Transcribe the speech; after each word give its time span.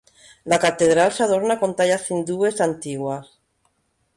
La 0.45 0.57
catedral 0.57 1.11
se 1.11 1.21
adorna 1.21 1.59
con 1.59 1.75
tallas 1.75 2.09
hindúes 2.09 2.59
antiguas. 2.59 3.37